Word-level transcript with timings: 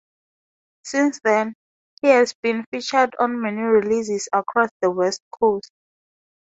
Since 0.81 1.19
then, 1.23 1.53
he 2.01 2.07
has 2.07 2.33
been 2.33 2.65
featured 2.71 3.13
on 3.19 3.39
many 3.39 3.61
releases 3.61 4.27
across 4.33 4.69
the 4.81 4.89
West 4.89 5.21
Coast. 5.29 5.69